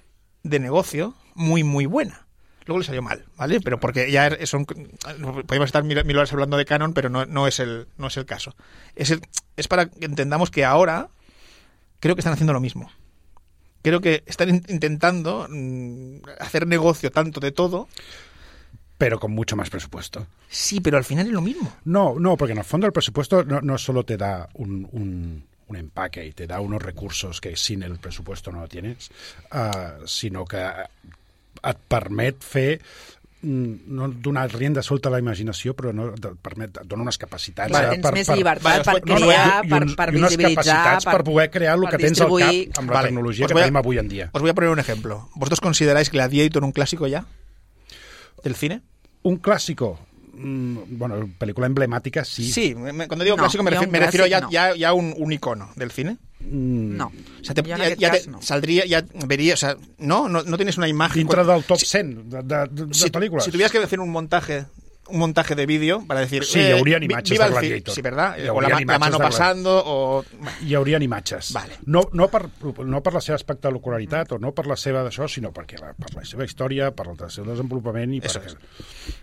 [0.49, 2.27] de negocio muy, muy buena.
[2.67, 3.61] Luego le salió mal, ¿vale?
[3.63, 7.25] Pero porque ya er- son, podemos estar mil, mil horas hablando de canon, pero no,
[7.25, 8.55] no, es, el, no es el caso.
[8.95, 9.23] Es, el-
[9.57, 11.09] es para que entendamos que ahora
[12.01, 12.91] creo que están haciendo lo mismo.
[13.83, 17.89] Creo que están in- intentando mm, hacer negocio tanto de todo.
[18.99, 20.27] Pero con mucho más presupuesto.
[20.49, 21.73] Sí, pero al final es lo mismo.
[21.85, 25.47] No, no, porque en el fondo el presupuesto no, no solo te da un, un,
[25.69, 29.11] un empaque y te da unos recursos que sin el presupuesto no tienes,
[29.53, 30.63] uh, sinó que
[31.59, 32.81] et permet fer
[33.43, 37.19] mm, no donar rienda suelta a la imaginació, però no, et permet, et dona unes
[37.19, 37.73] capacitats...
[37.75, 40.17] Vale, eh, tens més llibertat vale, per no, no, crear, i, per, un, per i
[40.21, 43.09] unes visibilitzar, capacitats per, poder crear el per que tens al cap amb la Vale,
[43.13, 44.31] tecnologia que a- tenim avui en dia.
[44.33, 45.29] Os voy a poner un ejemplo.
[45.35, 47.27] ¿Vosotros consideráis que Gladiator un clásico ya?
[48.45, 48.83] ¿Del cine?
[49.23, 49.99] Un clásico,
[50.41, 52.51] bueno, película emblemàtica, sí.
[52.51, 54.89] Sí, cuando digo No, clásico me, yo refi- un me refiero ya, clásico ya, ya
[54.91, 56.17] a un, un icono del cine.
[56.41, 57.07] Mm, No,
[57.41, 58.41] O sea, te, ya, ya te no.
[58.41, 61.19] saldría, ya vería, o sea, no, no, no tienes una imagen.
[61.21, 63.41] Dintre del top 100 de, de, de, de si, pel·lícules.
[63.41, 64.67] si tuvieras que hacer un montaje
[65.09, 67.95] un montaje de vídeo para decir Sí, hi haurien vi- imatges viva de Gladiator.
[67.95, 68.37] sí, ¿verdad?
[68.39, 70.25] Hi o la, la imatges mano pasando o
[70.63, 71.53] hi haurien imatges.
[71.53, 71.75] Vale.
[71.87, 72.49] No, no, per,
[72.85, 76.15] no per la seva espectacularitat o no per la seva d'això, sinó perquè la, per
[76.15, 78.57] la seva història, per el seu desenvolupament i, Eso es.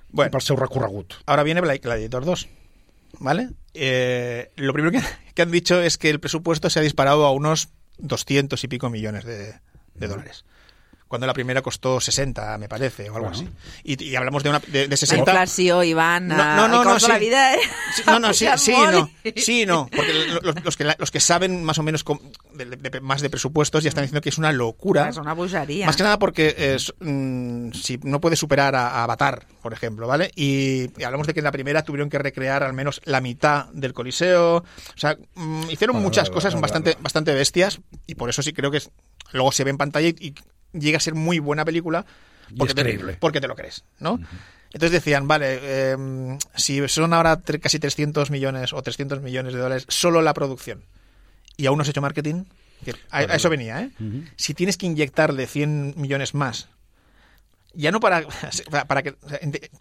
[0.09, 1.13] bueno pel seu recorregut.
[1.25, 2.47] ahora viene Gladiator 2
[3.19, 3.49] ¿vale?
[3.73, 5.01] Eh, lo primero que,
[5.33, 8.89] que han dicho es que el presupuesto se ha disparado a unos 200 y pico
[8.89, 9.53] millones de,
[9.95, 10.45] de dólares
[11.07, 13.37] cuando la primera costó 60 me parece o algo Bueno.
[13.37, 13.47] así
[13.83, 16.37] y, y hablamos de una de, de La 60 inflació, Ivan, No, eh,
[16.67, 17.11] no, no, la sí.
[17.19, 17.53] vida...
[17.55, 17.59] Eh?
[17.95, 19.09] Sí, no, no, sí, sí, no.
[19.35, 19.87] Sí, no.
[19.95, 22.19] Porque lo- los, los que, la- los que saben más o menos com-
[22.53, 25.07] de- de- de- más de presupuestos ya están diciendo que es una locura.
[25.09, 25.85] És una bogeria.
[25.85, 30.07] Más que nada porque es, mm, si no puede superar a, a Avatar, por ejemplo,
[30.07, 30.31] ¿vale?
[30.35, 33.67] Y, y hablamos de que en la primera tuvieron que recrear al menos la mitad
[33.73, 34.57] del Coliseo.
[34.57, 34.63] O
[34.97, 37.03] sea, mm, hicieron muchas vale, cosas vale, bastante, vale.
[37.03, 38.89] bastante bestias y por eso sí creo que es-
[39.31, 40.33] luego se ve en pantalla y, y
[40.79, 42.05] llega a ser muy buena película
[42.57, 44.19] porque, es te, porque te lo crees, ¿no?
[44.71, 49.85] Entonces decían, vale, eh, si son ahora casi 300 millones o 300 millones de dólares
[49.87, 50.83] solo la producción
[51.57, 52.43] y aún no has hecho marketing,
[53.09, 53.91] a eso venía, ¿eh?
[54.35, 56.67] Si tienes que inyectarle 100 millones más,
[57.75, 58.23] ya no para,
[58.87, 59.15] para que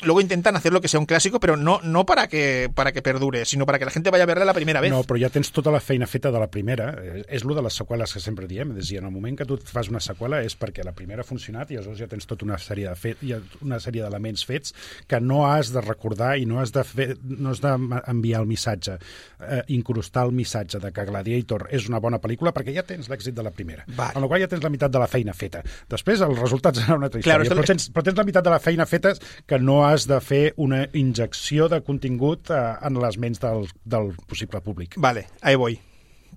[0.03, 3.03] luego intentan hacer lo que sea un clásico, pero no no para que para que
[3.03, 4.91] perdure, sino para que la gente vaya a verla la primera vez.
[4.93, 6.93] No, però ja tens tota la feina feta de la primera.
[7.29, 8.77] És lo de les seqüeles que sempre diem.
[8.79, 11.29] És dir, en el moment que tu fas una seqüela és perquè la primera ha
[11.29, 13.23] funcionat i aleshores ja tens tota una sèrie de fet,
[13.63, 14.75] una sèrie d'elements fets
[15.09, 18.99] que no has de recordar i no has de fer, no has d'enviar el missatge,
[19.41, 23.35] eh, incrustar el missatge de que Gladiator és una bona pel·lícula perquè ja tens l'èxit
[23.35, 23.85] de la primera.
[23.89, 24.13] Vale.
[24.15, 25.63] Amb la qual ja tens la meitat de la feina feta.
[25.91, 28.45] Després els resultats seran una altra Claro, història, esto- però, tens, però tens la meitat
[28.45, 29.15] de la feina feta
[29.47, 34.15] que no has de fer una injecció de contingut eh, en les ments del, del
[34.27, 34.95] possible públic.
[34.97, 35.81] Vale, ahí voy.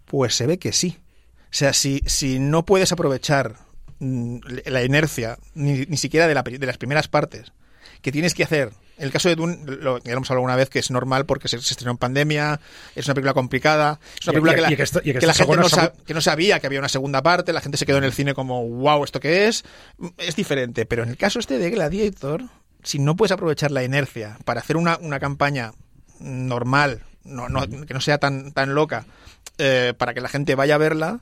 [0.06, 0.98] Pues se ve que sí.
[1.50, 3.56] O sea, si, si no puedes aprovechar
[4.00, 7.54] mm, la inercia, ni, ni siquiera de, la de las primeras partes,
[8.02, 8.72] que tienes que hacer.
[8.98, 11.28] En el caso de Dune, lo, ya lo hemos hablado alguna vez, que es normal
[11.28, 12.60] porque se, se estrenó en pandemia,
[12.96, 15.02] es una película complicada, es una película que, la, gente
[16.06, 18.34] que no sabía que había una segunda parte, la gente se quedó en el cine
[18.34, 19.64] como, wow, ¿esto qué es?
[20.18, 22.46] Es diferente, pero en el caso este de Gladiator,
[22.82, 25.74] si no puedes aprovechar la inercia para hacer una, una campaña
[26.20, 29.06] normal, no, no, que no sea tan, tan loca,
[29.60, 31.22] eh, para que la gente vaya a verla,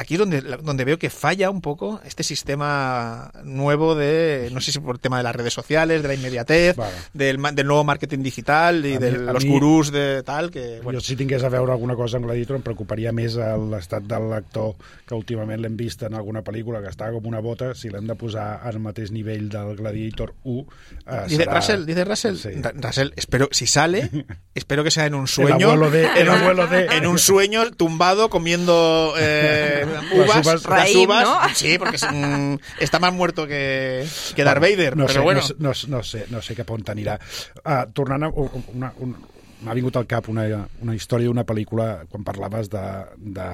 [0.00, 4.72] aquí es donde, donde veo que falla un poco este sistema nuevo de, no sé
[4.72, 6.92] si por el tema de las redes sociales, de la inmediatez, Vale.
[7.12, 10.80] del, del nuevo marketing digital y A de los mi- gurús de tal, que...
[10.82, 10.98] Bueno.
[11.00, 14.74] Jo si tingués a veure alguna cosa amb Gladiator em preocuparia més l'estat de l'actor
[15.06, 18.16] que últimament l'hem vist en alguna pel·lícula que està com una bota, si l'hem de
[18.16, 20.60] posar al mateix nivell del Gladiator 1
[21.06, 21.54] eh, Dice serà...
[21.58, 22.50] Russell, dice Russell, Sí.
[22.80, 24.08] Russell, espero, si sale,
[24.54, 26.04] espero que sea en un El sueño, abuelo de...
[26.06, 26.86] El en, un, abuelo de...
[26.86, 30.46] en un sueño tumbado comiendo eh, uvas, uvas.
[30.46, 31.24] las Raïm, uvas.
[31.24, 31.54] ¿no?
[31.54, 35.40] Sí, porque es, mm, está más muerto que, que Darth Vader, no pero sé, bueno.
[35.58, 37.18] no, no, no, sé, no sé cap on anirà.
[37.64, 38.30] Uh, tornant a
[38.74, 39.14] una, un,
[39.62, 40.44] m'ha vingut al cap una,
[40.80, 42.84] una història d'una pel·lícula quan parlaves de,
[43.18, 43.48] de,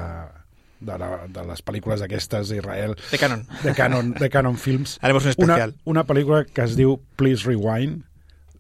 [0.81, 3.43] de, la, de les pel·lícules aquestes d'Israel De canon.
[3.65, 5.75] de Canon, de Canon Films Haremos un especial.
[5.85, 8.05] una, una pel·lícula que es diu Please Rewind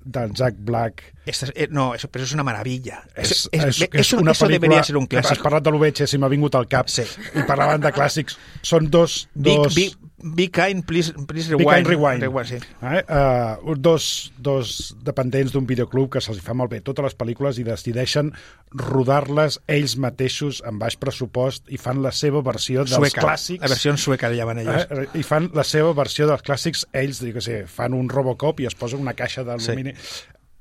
[0.06, 3.02] del Jack Black Esta es- eh, no, eso, pero es una maravilla.
[3.16, 6.28] és, és, una eso pel·lícula debería ser un que Has parlat de l'UVHS i m'ha
[6.30, 7.02] vingut al cap Sí.
[7.34, 9.90] i parlaven de clàssics són dos, dos be-
[10.34, 11.86] be kind, please, please Be rewind.
[11.86, 12.48] Kind Rewind.
[12.48, 12.58] sí.
[12.82, 13.02] Eh?
[13.08, 17.64] Uh, dos, dos dependents d'un videoclub que se'ls fa molt bé totes les pel·lícules i
[17.66, 18.32] decideixen
[18.72, 23.22] rodar-les ells mateixos amb baix pressupost i fan la seva versió dels Sueca.
[23.22, 23.62] clàssics.
[23.62, 24.86] La versión sueca le llaman ellos.
[24.90, 25.06] Eh?
[25.20, 28.74] I fan la seva versió dels clàssics ells, dic, sé, fan un Robocop i es
[28.74, 29.94] posen una caixa d'alumini.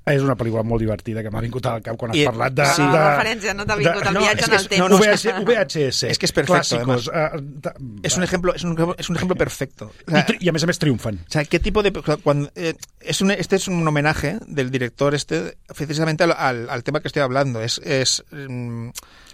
[0.06, 2.66] És una pel·lícula molt divertida que m'ha vingut al cap quan has I- parlat de...
[2.76, 2.84] sí.
[2.94, 4.80] de referència, no t'ha vingut el no, viatge és en el temps.
[4.84, 8.64] no, no, VHS, VHS, Es que es perfecto, clàssicos, eh, de- Es un ejemplo, es
[8.64, 9.92] un, es un ejemplo perfecto.
[10.08, 11.16] O sea, tri- I a més a més triomfen.
[11.28, 11.92] O sea, ¿qué tipo de...
[12.22, 16.84] Cuando, eh, es un, este es un homenaje del director este precisamente al, al, al
[16.84, 17.62] tema que estoy hablando.
[17.62, 17.80] Es...
[17.84, 18.90] es mm,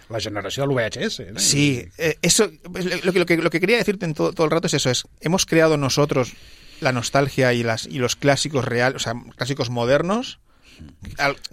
[0.08, 1.20] La generació de l'UVHS.
[1.20, 1.32] Eh?
[1.36, 2.48] sí, eh, eso...
[3.04, 4.88] Lo que, lo, que, lo que quería decirte en todo, todo el rato es eso.
[4.90, 6.32] Es, hemos creado nosotros
[6.80, 10.40] la nostalgia y, las, y los clásicos reales, o sea, clásicos modernos,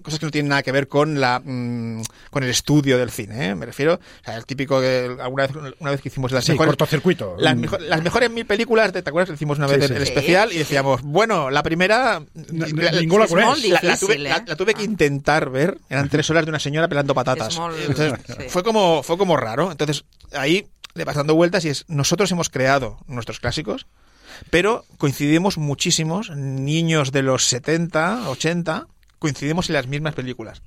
[0.02, 3.48] cosas que no tienen nada que ver con la mm, con el estudio del cine,
[3.50, 3.56] ¿eh?
[3.56, 6.52] me refiero, o sea, el típico que alguna vez una vez que hicimos las Sí,
[6.54, 7.36] mejores cortocircuito.
[7.40, 7.60] las, Mm.
[7.60, 9.30] mejo- las mejores mil películas, ¿te acuerdas?
[9.30, 9.94] que Hicimos una vez Sí, el, sí.
[9.96, 10.10] el Sí.
[10.14, 14.20] especial y decíamos, bueno, la primera la- la- ningú la la, la difícil, tuve, eh?
[14.20, 17.60] la- la tuve que intentar ver, eran tres horas de una señora pelando patatas.
[17.88, 18.14] Entonces,
[18.50, 19.72] fue como fue como raro.
[19.72, 23.86] Entonces, ahí le vas dando vueltas y es nosotros hemos creado nuestros clásicos,
[24.50, 28.88] pero coincidimos muchísimos niños de los 70, 80,
[29.20, 30.62] coincidimos en las mismas películas.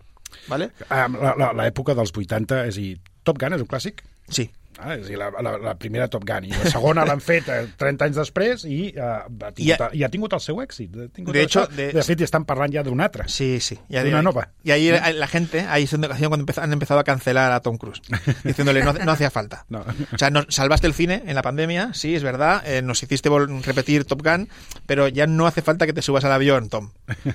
[0.48, 0.70] ¿Vale?
[0.88, 4.02] Ah, la- la- L'època dels 80, és a dir, Top Gun és un clàssic?
[4.28, 4.50] Sí.
[4.78, 6.44] Ah, és a dir, la, la, la primera Top Gun.
[6.48, 9.90] I la segona l'han fet eh, 30 anys després i, eh, ha tingut, I ha-
[9.92, 10.94] i ha tingut el seu èxit.
[10.96, 13.24] Ha tingut De hecho, de- de fet, estan parlant ja d'un altre.
[13.28, 13.78] Sí, sí.
[13.88, 14.48] Y De ahí, una nova.
[14.64, 17.76] Y ahí la, la gente, ahí es donde cuando han empezado a cancelar a Tom
[17.76, 18.00] Cruise,
[18.44, 19.64] diciéndole no, no hacía falta.
[19.68, 19.84] No.
[20.12, 23.28] O sea, nos salvaste el cine en la pandemia, sí, es verdad, eh, nos hiciste
[23.64, 24.48] repetir Top Gun,
[24.86, 26.90] pero ya no hace falta que te subas al avión, Tom.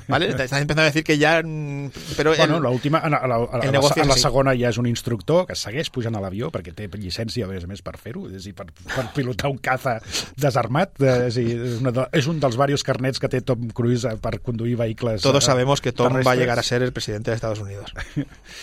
[0.08, 0.34] ¿Vale?
[0.38, 1.42] Te Están empezando a decir que ya...
[1.44, 4.22] mm, Pero el- Bueno, l'última, a, la, a, la, a, la, negoci a la sí.
[4.22, 7.66] segona ja és un instructor que segueix pujant a l'avió perquè té llicència, a més
[7.66, 9.98] a més, per fer-ho, és a dir, per, per pilotar un caza
[10.40, 10.96] desarmat.
[11.02, 14.08] Eh, És, dir, és, una de, és un dels varios carnets que té Tom Cruise
[14.08, 16.94] eh, per conduir vehicles todos eh, sabemos que Tom va a llegar a ser el
[16.94, 17.94] presidente de Estados Unidos.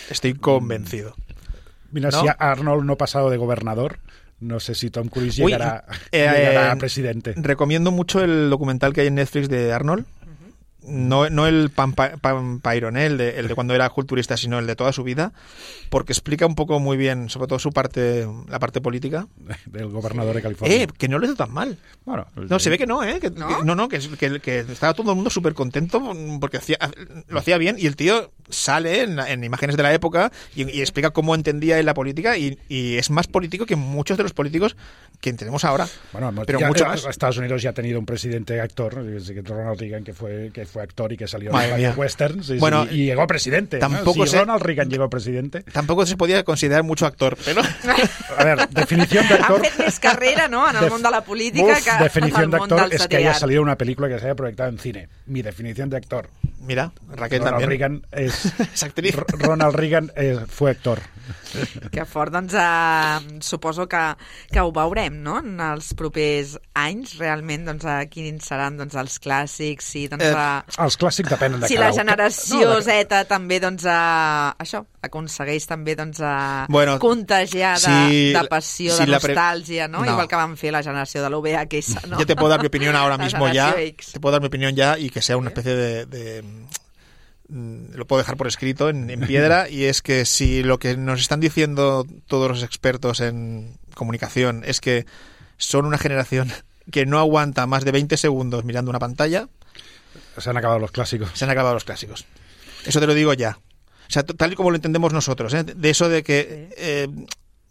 [0.09, 1.15] Estoy convencido.
[1.91, 2.21] Mira, ¿no?
[2.21, 3.99] si Arnold no ha pasado de gobernador,
[4.39, 7.33] no sé si Tom Cruise Uy, llegará, eh, llegará a presidente.
[7.37, 10.05] Recomiendo mucho el documental que hay en Netflix de Arnold.
[10.87, 13.05] No, no el Pampa- Pampairon, ¿eh?
[13.07, 15.33] el, de, el de cuando era culturista, sino el de toda su vida,
[15.89, 19.27] porque explica un poco muy bien, sobre todo su parte, la parte política.
[19.65, 20.83] del gobernador de California.
[20.83, 21.77] Eh, que no lo hizo tan mal.
[22.05, 23.19] bueno, No, se ve que no, ¿eh?
[23.19, 23.47] Que, ¿No?
[23.47, 26.01] que- no, no, que, que, que estaba todo el mundo súper contento
[26.39, 26.77] porque hacía,
[27.27, 30.69] lo hacía bien y el tío sale en, la- en imágenes de la época y,
[30.69, 34.23] y explica cómo entendía él la política y, y es más político que muchos de
[34.23, 34.75] los políticos
[35.21, 35.87] que tenemos ahora.
[36.11, 37.05] Bueno, pero ya- mucho eh, más.
[37.05, 38.93] Estados Unidos ya ha tenido un presidente actor,
[39.25, 42.57] que Ronald Reagan, que fue, que fue actor y que salió Madre en westerns, y,
[42.59, 43.77] Bueno, y llegó a presidente.
[43.77, 43.87] ¿no?
[43.87, 45.63] tampoco Si sé- Ronald Reagan llegó a presidente.
[45.71, 47.61] Tampoco se podía considerar mucho actor, pero...
[48.37, 49.61] A ver, definición de Han actor...
[49.61, 52.51] fet més carrera, no?, en el món de la política Uf, que en definición el
[52.51, 54.79] de món actor del es que haya salido una película que se haya proyectado en
[54.79, 55.07] cine.
[55.27, 56.27] Mi definición de actor.
[56.59, 57.69] Mira, Raquel Ronald también.
[57.69, 58.51] Reagan es...
[58.75, 59.15] Es actriz.
[59.15, 60.99] Ronald Reagan eh, fue actor.
[61.91, 64.01] Que fort, doncs eh, suposo que,
[64.51, 69.15] que ho veurem, no?, en els propers anys, realment, doncs, eh, quins seran doncs, els
[69.23, 71.97] clàssics, si, doncs, Eh, eh, Els clàssics depenen de si cada la un.
[71.99, 77.85] generació No, de- Z també, doncs, eh, això, aconsegueix també, doncs, eh, Bueno, contagiar de,
[77.85, 79.99] si- de passió, si de la pre- nostàlgia, no?
[80.03, 80.11] No.
[80.11, 82.17] Igual que van fer la generació de l'UVHS, no?
[82.19, 83.75] Yo te puedo dar mi opinión ahora La mismo ya.
[83.77, 84.13] X.
[84.13, 86.05] Te puedo dar mi opinión ya y que sea una especie de...
[86.07, 86.41] de,
[87.49, 90.97] mm, lo puedo dejar por escrito en, en piedra y es que si lo que
[90.97, 95.05] nos están diciendo todos los expertos en comunicación es que
[95.57, 96.51] son una generación
[96.91, 99.47] que no aguanta más de 20 segundos mirando una pantalla,
[100.37, 101.31] Se han acabado los clásicos.
[101.33, 102.25] se han acabado los clásicos.
[102.85, 103.57] Eso te lo digo ya.
[104.07, 105.63] O sea, tal y como lo entendemos nosotros, ¿eh?
[105.63, 107.07] de eso de que eh,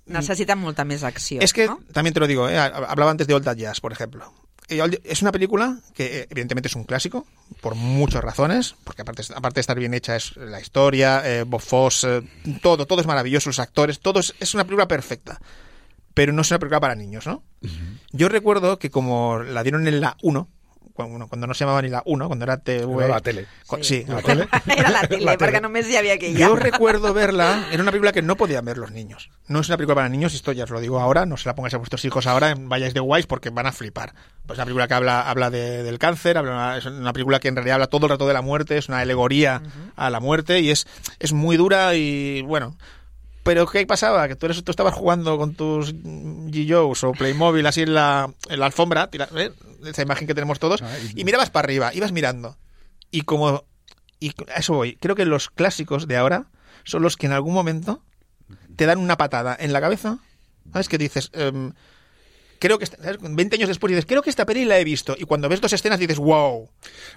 [0.07, 1.81] Necessiten molta més acció, Es que, no?
[1.93, 2.59] también te lo digo, ¿eh?
[2.59, 4.35] hablaba antes de Old That Jazz, por ejemplo.
[4.69, 7.27] Es una película que eh, evidentemente es un clásico,
[7.63, 11.61] por muchas razones, porque aparte, aparte de estar bien hecha es la historia, eh, Bob
[11.61, 12.23] Foss, eh,
[12.61, 15.41] todo, todo es maravilloso, los actores, todo es, es una película perfecta.
[16.13, 17.43] Pero no es una película para niños, ¿no?
[18.13, 20.49] Yo recuerdo que como la dieron en la 1,
[20.95, 23.05] cuando, cuando no se llamaba ni la 1, cuando era TV...
[23.05, 23.47] Era la tele.
[23.83, 24.49] Sí, La tele.
[24.77, 25.51] Era la tele, La tele.
[25.53, 26.39] perquè només hi havia aquella.
[26.39, 29.29] Yo recuerdo verla, era una película que no podían ver los niños.
[29.49, 31.55] No es una película para niños, esto ya os lo digo ahora, no se la
[31.55, 34.15] pongáis a vuestros hijos ahora, vayáis de guays porque van a flipar.
[34.47, 37.49] Pues es una película que habla, habla de- del cáncer, habla- es una película que
[37.49, 39.63] en realidad habla todo el rato de la muerte, es una alegoría
[39.97, 40.87] a la muerte y es,
[41.19, 42.77] es muy dura y bueno.
[43.45, 44.27] Pero ¿qué pasaba?
[44.27, 48.59] Que tú, eres, tú estabas jugando con tus G-Joes o Playmobil así en la, en
[48.59, 49.53] la alfombra, tira- ¿eh?
[49.85, 52.57] esa imagen que tenemos todos, Ah, y- mirabas para arriba, ibas mirando.
[53.11, 53.65] Y como
[54.19, 54.97] y a eso voy.
[54.97, 56.47] Creo que los clásicos de ahora
[56.85, 58.03] son los que en algún momento
[58.77, 60.19] te dan una patada en la cabeza.
[60.73, 61.31] ¿Sabes qué dices?
[61.35, 61.73] Em,
[62.65, 62.87] creo que...
[62.87, 63.19] ¿sabes?
[63.21, 65.15] 20 años después dices, creo que esta peli la he visto.
[65.19, 66.67] Y cuando ves dos escenas dices, wow.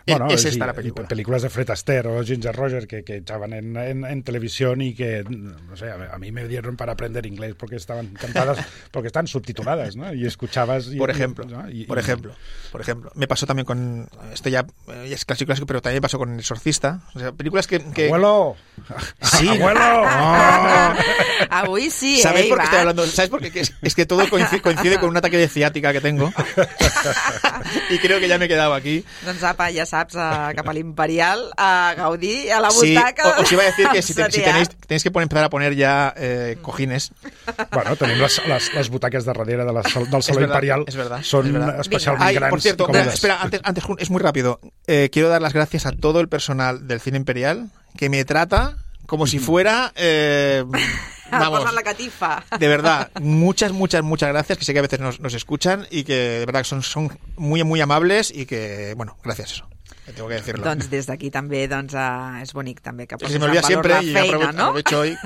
[0.06, 1.08] Bueno, es esta la película.
[1.08, 4.94] películas de Fred Astaire o Ginger Rogers que, que echaban en, en- en televisión y
[4.94, 8.58] que, no sé, a mí me dieron para aprender inglés porque estaban cantadas,
[8.92, 10.14] porque están subtituladas, ¿no?
[10.14, 10.88] Y escuchabas...
[10.92, 11.70] y- Por y- ejemplo, ¿no?
[11.70, 12.36] Y- por y- ejemplo,
[12.72, 13.12] por ejemplo.
[13.16, 14.10] Me pasó también con...
[14.34, 17.02] Esto ya eh, es clásico, clásico, pero también pasó con El Exorcista.
[17.16, 17.80] O sea, películas que...
[17.80, 18.56] que ¡Abuelo!
[19.22, 19.48] Sí.
[19.50, 19.80] ¡Abuelo!
[19.82, 20.96] ¡Ah!
[21.50, 23.06] Avui sí, ¿Sabéis eh, por qué estoy hablando?
[23.08, 23.60] ¿Sabes por qué?
[23.60, 26.32] Es, es que todo coincide, coincide con un ataque de ciática que tengo.
[27.90, 29.04] y creo que ya me he quedado aquí.
[29.26, 33.28] Doncs apa, ja saps, uh, cap a l'Imperial, a gaudir a la Sí, butaca.
[33.38, 35.50] o- os iba a decir que si, te- si tenéis, tenéis que poner- empezar a
[35.50, 37.12] poner ya eh, cojines.
[37.72, 40.84] Bueno, tenim les, les, les butaques de darrere de la, del Saló verdad, Imperial.
[40.88, 41.80] es verdad, Són es verdad.
[41.82, 44.60] especialment Ay, grans por cierto, espera, antes, antes, es muy rápido.
[44.88, 48.78] Eh, quiero dar las gracias a todo el personal del cine imperial que me trata
[49.06, 49.92] como si fuera...
[49.96, 50.64] eh,
[51.32, 52.44] vamos, Posa la catifa.
[52.60, 56.04] de verdad, muchas, muchas, muchas gracias, que sé que a veces nos, nos escuchan y
[56.04, 59.70] que de verdad son, son muy, muy amables y que, bueno, gracias eso.
[60.16, 60.64] Tengo que decirlo.
[60.64, 63.68] Doncs des d'aquí també doncs, uh, és bonic també que posis me en olvida valor
[63.68, 64.64] siempre la y feina, aprovecho, no?
[64.64, 65.18] aprovecho hoy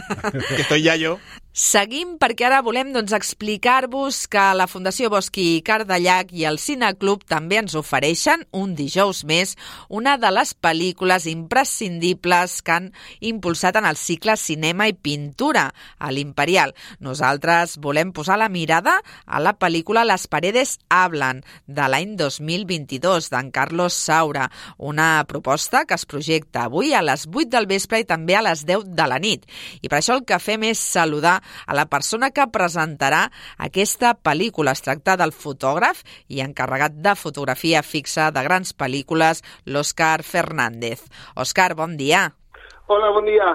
[0.56, 1.20] que estoy ya yo.
[1.52, 7.26] Seguim perquè ara volem doncs, explicar-vos que la Fundació Bosqui i Cardallac i el Cineclub
[7.28, 9.58] també ens ofereixen un dijous més
[9.90, 12.88] una de les pel·lícules imprescindibles que han
[13.20, 15.66] impulsat en el cicle Cinema i Pintura
[16.00, 16.72] a l'Imperial.
[17.04, 18.96] Nosaltres volem posar la mirada
[19.28, 26.00] a la pel·lícula Les paredes hablan de l'any 2022 d'en Carlos Saura, una proposta que
[26.00, 29.20] es projecta avui a les 8 del vespre i també a les 10 de la
[29.20, 29.44] nit.
[29.84, 33.26] I per això el que fem és saludar a la persona que presentarà
[33.58, 34.76] aquesta pel·lícula.
[34.76, 41.04] Es tracta del fotògraf i encarregat de fotografia fixa de grans pel·lícules, l'Òscar Fernández.
[41.36, 42.30] Òscar, bon dia.
[42.88, 43.54] Hola, bon dia.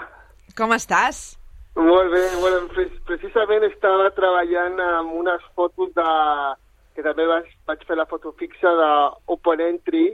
[0.57, 1.37] Com estàs?
[1.77, 6.13] Molt bé, bueno, pre precisament estava treballant amb unes fotos de...
[6.97, 10.07] que també vaig, vaig fer la foto fixa d'Open Entry,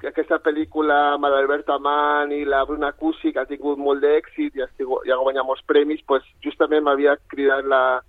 [0.00, 4.56] que aquesta pel·lícula amb l'Albert Amant i la Bruna Cusi, que ha tingut molt d'èxit
[4.56, 8.00] i i ha guanyat molts premis, pues, justament m'havia cridat la,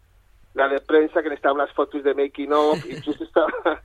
[0.54, 3.77] la de premsa que necessitava unes fotos de making of i just estava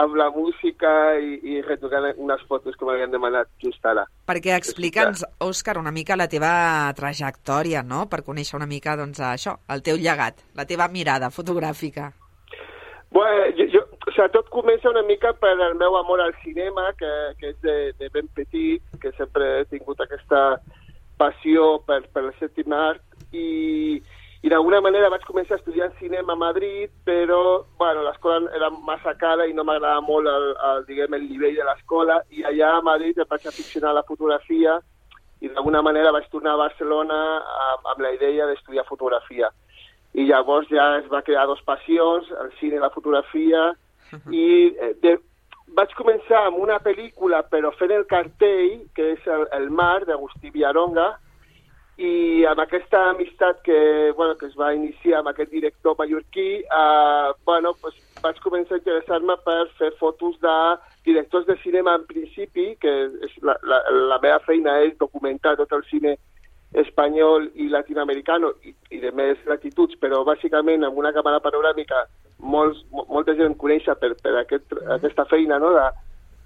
[0.00, 4.06] amb la música i, i retocant unes fotos que m'havien demanat just ara.
[4.26, 6.52] Perquè explica'ns, Òscar, una mica la teva
[6.98, 12.10] trajectòria, no?, per conèixer una mica, doncs, això, el teu llegat, la teva mirada fotogràfica.
[13.10, 16.90] Bueno, jo, jo, o sigui, tot comença una mica per el meu amor al cinema,
[16.98, 20.60] que, que és de, de ben petit, que sempre he tingut aquesta
[21.18, 23.96] passió per, per el sèptim art, i,
[24.44, 29.16] i d'alguna manera vaig començar a estudiar cinema a Madrid, però bueno, l'escola era massa
[29.18, 32.84] cara i no m'agradava molt el, el, diguem, el nivell de l'escola, i allà a
[32.92, 34.76] Madrid em vaig aficionar a la fotografia
[35.40, 37.18] i d'alguna manera vaig tornar a Barcelona
[37.70, 39.50] amb, amb la idea d'estudiar fotografia
[40.18, 43.70] i llavors ja es va crear dos passions, el cine i la fotografia,
[44.32, 45.14] i eh, de,
[45.76, 50.50] vaig començar amb una pel·lícula, però fent el cartell, que és El, el mar, d'Agustí
[50.54, 51.10] Villaronga,
[51.98, 53.78] i amb aquesta amistat que,
[54.16, 58.82] bueno, que es va iniciar amb aquest director mallorquí, eh, bueno, pues, vaig començar a
[58.82, 60.56] interessar-me per fer fotos de
[61.04, 62.94] directors de cinema en principi, que
[63.26, 66.16] és la, la, la meva feina és documentar tot el cine
[66.74, 72.02] espanyol i latinoamericano i, i de més latituds, però bàsicament amb una càmera panoràmica
[72.38, 75.72] molts, mo- molta gent coneix per, per aquest, aquesta feina no?
[75.74, 75.86] de,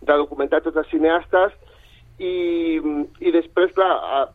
[0.07, 1.53] de documentar tots els cineastes
[2.19, 2.79] i,
[3.21, 4.29] i després, clar,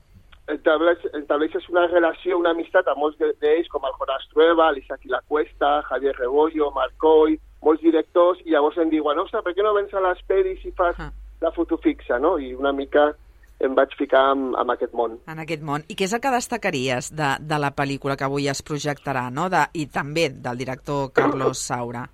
[0.52, 5.06] estableix, estableixes una relació, una amistat amb molts de- d'ells, com el Jonas Trueba, l'Isaac
[5.12, 9.74] La Cuesta, Javier Rebollo, Marcoy, molts directors, i llavors em diuen, ostres, per què no
[9.74, 11.12] vens a les peris i fas Ah.
[11.42, 12.38] la foto fixa, no?
[12.40, 13.14] I una mica
[13.60, 15.18] em vaig ficar en, en aquest món.
[15.30, 15.86] En aquest món.
[15.90, 19.48] I què és el que destacaries de, de la pel·lícula que avui es projectarà, no?
[19.54, 22.06] De, i també del director Carlos Saura?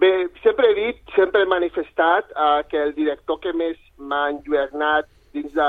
[0.00, 5.10] Bé, sempre he dit, sempre he manifestat uh, que el director que més m'ha enlluernat
[5.34, 5.66] dins de,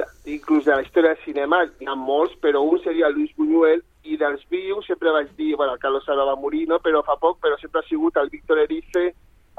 [0.00, 3.84] de, inclús de la història del cinema, hi ha molts, però un seria Luis Buñuel,
[4.08, 6.80] i dels vius sempre vaig dir, bueno, el Carlos Saura va morir, no?
[6.82, 9.12] però fa poc, però sempre ha sigut el Víctor Erice,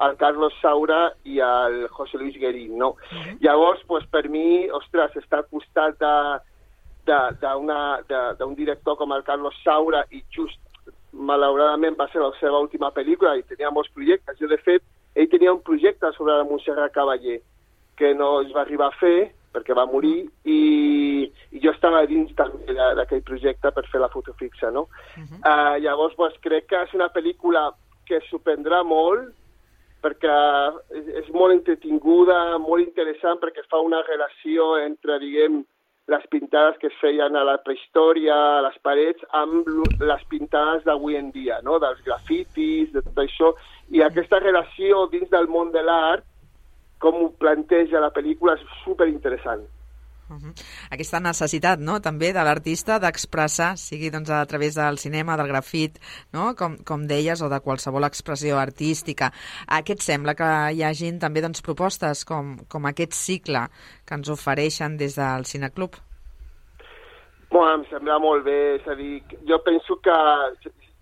[0.06, 2.90] el Carlos Saura i el José Luis Guerín, no?
[2.90, 3.38] Uh -huh.
[3.42, 5.96] Llavors, pues, per mi, ostres, està al costat
[8.40, 10.60] d'un director com el Carlos Saura i just
[11.12, 14.38] malauradament va ser la seva última pel·lícula i tenia molts projectes.
[14.40, 14.84] Jo, de fet,
[15.16, 17.42] ell tenia un projecte sobre la Montserrat Cavaller
[17.98, 22.32] que no es va arribar a fer perquè va morir i, i jo estava dins
[22.38, 24.82] també d'aquell projecte per fer la foto fixa, no?
[25.18, 25.40] Uh -huh.
[25.42, 27.74] uh, llavors, pues, crec que és una pel·lícula
[28.06, 29.34] que sorprendrà molt
[30.04, 30.36] perquè
[30.96, 35.62] és, molt entretinguda, molt interessant, perquè fa una relació entre, diguem,
[36.10, 39.68] les pintades que es feien a la prehistòria, a les parets, amb
[40.02, 41.78] les pintades d'avui en dia, no?
[41.84, 43.52] dels grafitis, de tot això,
[43.94, 46.26] i aquesta relació dins del món de l'art,
[47.00, 49.68] com ho planteja la pel·lícula, és superinteressant.
[50.30, 50.54] Uh -huh.
[50.92, 52.00] Aquesta necessitat no?
[52.00, 56.00] també de l'artista d'expressar, sigui doncs, a través del cinema, del grafit,
[56.32, 56.56] no?
[56.56, 59.32] com, com deies, o de qualsevol expressió artística.
[59.68, 63.68] A què et sembla que hi hagin també doncs, propostes com, com aquest cicle
[64.06, 65.96] que ens ofereixen des del Cineclub?
[67.50, 70.14] Bueno, em sembla molt bé, és a dir, jo penso que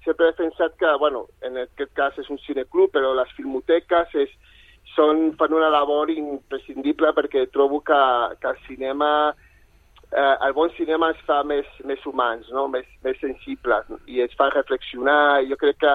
[0.05, 4.31] sempre he pensat que, bueno, en aquest cas és un cineclub, però les filmoteques és,
[4.97, 8.01] són, fan una labor imprescindible perquè trobo que,
[8.41, 9.09] que el cinema,
[10.11, 12.67] eh, el bon cinema es fa més, més humans, no?
[12.73, 15.43] més, més sensibles i es fa reflexionar.
[15.49, 15.93] Jo crec que,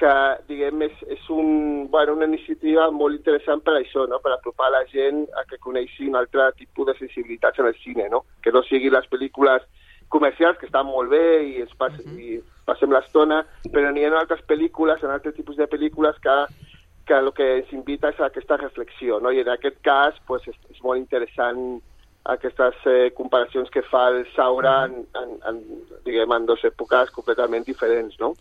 [0.00, 0.14] que
[0.48, 4.22] diguem, és, és un, bueno, una iniciativa molt interessant per això, no?
[4.24, 8.08] per apropar la gent a que coneixi un altre tipus de sensibilitats en el cine,
[8.08, 8.24] no?
[8.42, 9.68] que no siguin les pel·lícules
[10.10, 12.18] comercials, que estan molt bé i, es pas, uh -huh.
[12.18, 16.34] i passem l'estona, però n'hi ha altres pel·lícules, en altres tipus de pel·lícules que
[17.10, 19.32] que el que ens invita és a aquesta reflexió, no?
[19.34, 21.80] i en aquest cas pues, és, és molt interessant
[22.30, 25.58] aquestes eh, comparacions que fa el Saura en, en, en,
[26.06, 28.34] diguem, en dues èpoques completament diferents, no?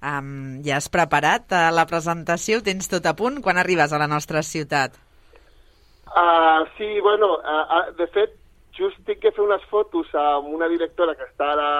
[0.00, 2.58] Um, ja has preparat uh, la presentació?
[2.58, 3.42] Ho tens tot a punt?
[3.44, 4.96] Quan arribes a la nostra ciutat?
[6.08, 8.32] Uh, sí, bueno, uh, uh, de fet,
[8.74, 11.70] just tinc que fer unes fotos amb una directora que està ara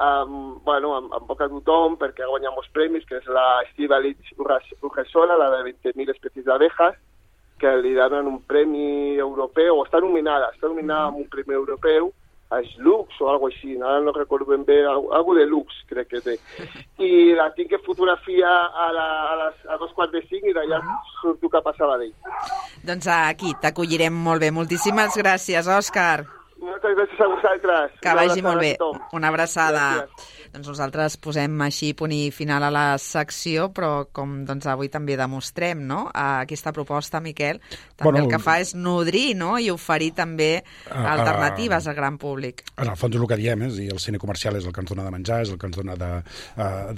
[0.00, 4.32] um, bueno, amb, amb boca tothom perquè ha guanyat molts premis, que és la Estivalit
[4.38, 6.98] Urresola, la de 20.000 espècies d'abejas,
[7.62, 12.10] que li donen un premi europeu, o està nominada, està nominada amb un premi europeu,
[12.52, 16.20] a Lux o alguna així, ara no recordo ben bé, algo de Lux crec que
[16.20, 16.34] té.
[17.00, 20.54] I la tinc que fotografiar a, la, a, les, a dos quarts de cinc i
[20.58, 20.82] d'allà
[21.22, 22.12] surto cap a Sabadell.
[22.84, 24.52] Doncs aquí t'acollirem molt bé.
[24.52, 26.41] Moltíssimes gràcies, Òscar.
[26.62, 27.98] Moltes gràcies a vosaltres.
[28.02, 28.76] Que vagi molt bé.
[29.16, 29.86] Una abraçada.
[30.04, 30.42] Gràcies.
[30.52, 35.16] Doncs nosaltres posem així punt i final a la secció, però com doncs, avui també
[35.16, 36.04] demostrem, no?
[36.12, 37.58] aquesta proposta, Miquel,
[37.96, 39.54] també bueno, el que fa és nodrir no?
[39.56, 40.50] i oferir també
[40.90, 42.66] alternatives al gran públic.
[42.76, 44.92] En el fons el que diem és, i el cine comercial és el que ens
[44.92, 46.12] dona de menjar, és el que ens dona de,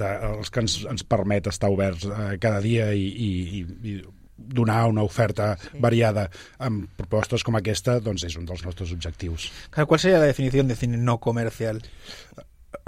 [0.03, 2.11] de, els que ens, ens permet estar oberts
[2.43, 3.97] cada dia i, i, i
[4.37, 5.79] donar una oferta sí.
[5.81, 9.51] variada amb propostes com aquesta doncs és un dels nostres objectius.
[9.75, 11.83] ¿Cuál sería la definición de cine no comercial?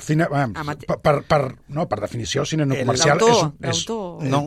[0.03, 4.43] Cine, per, per, per, no, per definició, cine no comercial és, és, no, no,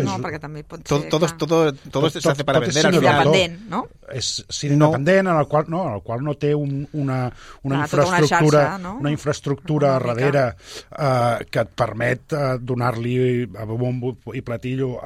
[0.00, 0.06] és...
[0.06, 0.88] no perquè també pot ser...
[0.90, 2.82] Tot, tot, tot, tot, tot se hace para vender.
[2.82, 3.82] És independent, no?
[4.10, 4.90] És cine no.
[4.90, 7.20] independent en el qual no, en el qual no té un, una,
[7.68, 8.94] una ah, infraestructura, una, xarxa, no?
[8.98, 13.14] una infraestructura una darrere uh, que et permet uh, donar-li
[13.54, 14.96] a bombo i platillo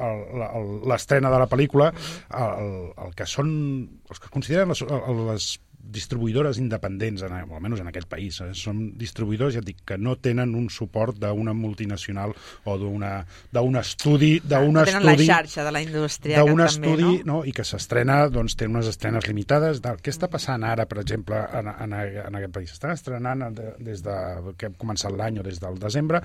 [0.89, 2.73] l'estrena de la pel·lícula el,
[3.05, 3.51] el que són
[4.09, 5.49] els que consideren les, les
[5.91, 8.39] distribuïdores independents, en, almenys en aquest país.
[8.43, 8.51] Eh?
[8.57, 12.33] Són distribuïdors, ja et dic, que no tenen un suport d'una multinacional
[12.65, 14.39] o d'un estudi...
[14.43, 16.43] d'un no tenen estudi, la xarxa de la indústria.
[16.43, 17.23] D'un estudi no?
[17.31, 17.39] no?
[17.47, 19.81] i que s'estrena, doncs té unes estrenes limitades.
[19.83, 21.95] De, què està passant ara, per exemple, en, en,
[22.25, 22.75] en aquest país?
[22.75, 24.15] Estan estrenant de, des de
[24.57, 26.21] que hem començat l'any o des del desembre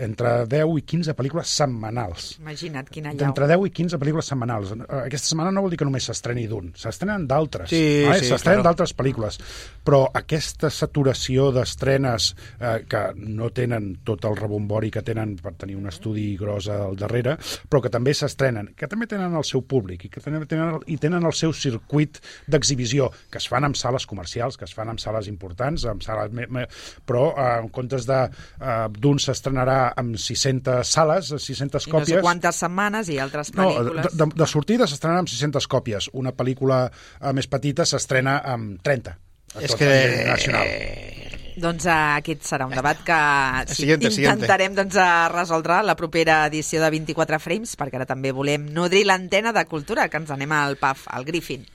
[0.00, 2.30] entre 10 i 15 pel·lícules setmanals.
[2.40, 3.28] Imagina't quina llau.
[3.30, 4.74] Entre 10 i 15 pel·lícules setmanals.
[5.00, 7.70] Aquesta setmana no vol dir que només s'estreni d'un, s'estrenen d'altres.
[7.72, 8.16] Sí, eh?
[8.20, 8.68] sí, s'estrenen claro.
[8.70, 9.40] d'altres pel·lícules,
[9.84, 12.30] però aquesta saturació d'estrenes
[12.60, 16.96] eh, que no tenen tot el rebombori que tenen per tenir un estudi gros al
[17.00, 17.36] darrere,
[17.68, 20.98] però que també s'estrenen, que també tenen el seu públic i que també tenen, i
[21.00, 22.20] tenen el seu circuit
[22.50, 26.30] d'exhibició, que es fan en sales comercials, que es fan en sales importants, en sales
[26.36, 26.66] me, me,
[27.08, 32.16] però eh, en comptes de eh, d'un s'estrenarà amb 600 sales, 600 I no còpies...
[32.18, 34.10] sé quantes setmanes i altres No, pel·lícules.
[34.12, 36.10] de, de, de sortida s'estrenen amb 600 còpies.
[36.20, 39.16] Una pel·lícula eh, més petita s'estrena amb 30.
[39.54, 40.66] a És tot que- nacional.
[41.60, 43.16] Doncs eh, aquest serà un debat que
[43.68, 44.36] sí, Siguiente, siguiente.
[44.38, 49.02] intentarem doncs, a resoldre la propera edició de 24 frames, perquè ara també volem nodrir
[49.04, 51.66] l'antena de cultura, que ens anem al PAF, al Griffin.